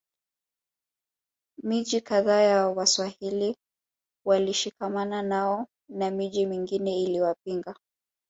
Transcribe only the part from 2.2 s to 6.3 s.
ya Waswahili walishikamana nao na